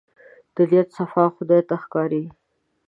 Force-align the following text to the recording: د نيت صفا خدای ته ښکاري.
د 0.55 0.57
نيت 0.71 0.89
صفا 0.97 1.23
خدای 1.35 1.61
ته 1.69 1.75
ښکاري. 1.83 2.23